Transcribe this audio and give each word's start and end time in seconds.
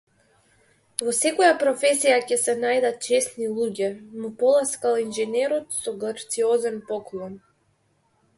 Во 1.07 1.11
секоја 1.17 1.51
професија 1.63 2.15
ќе 2.31 2.37
се 2.43 2.55
најдат 2.61 2.97
чесни 3.09 3.51
луѓе 3.59 3.91
му 4.23 4.33
поласкал 4.41 4.99
инженерот 5.03 5.79
со 5.83 5.95
грациозен 6.07 6.83
поклон. 6.91 7.39